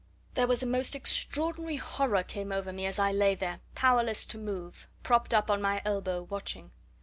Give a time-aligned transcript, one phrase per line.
[0.33, 4.39] There was a most extraordinary horror came over me as I lay there, powerless to
[4.39, 6.71] move, propped up on my elbow, watching.